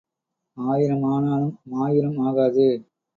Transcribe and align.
ஆயிரம் 0.57 1.03
ஆனாலும் 1.03 1.59
மாயூரம் 1.71 2.17
ஆகாது. 2.19 2.67